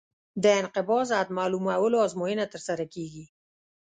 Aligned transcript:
د 0.43 0.45
انقباض 0.61 1.07
حد 1.19 1.29
معلومولو 1.37 1.97
ازموینه 2.05 2.45
ترسره 2.53 2.85
کیږي 2.93 3.25